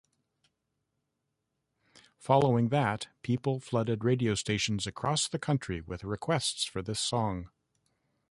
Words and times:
Following 2.17 2.69
that 2.69 3.09
people 3.21 3.59
flooded 3.59 4.03
radio 4.03 4.33
stations 4.33 4.87
across 4.87 5.27
the 5.27 5.37
country 5.37 5.79
with 5.81 6.03
requests 6.03 6.63
for 6.65 6.81
this 6.81 6.99
song. 6.99 7.51